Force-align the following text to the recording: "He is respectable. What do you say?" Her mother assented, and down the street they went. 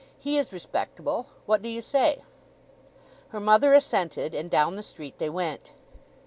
"He 0.17 0.39
is 0.39 0.51
respectable. 0.51 1.27
What 1.45 1.61
do 1.61 1.69
you 1.69 1.79
say?" 1.83 2.23
Her 3.29 3.39
mother 3.39 3.75
assented, 3.75 4.33
and 4.33 4.49
down 4.49 4.75
the 4.75 4.81
street 4.81 5.19
they 5.19 5.29
went. 5.29 5.73